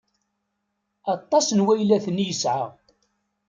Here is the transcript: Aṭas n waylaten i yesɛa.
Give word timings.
Aṭas 1.15 1.47
n 1.51 1.63
waylaten 1.65 2.21
i 2.23 2.25
yesɛa. 2.27 2.67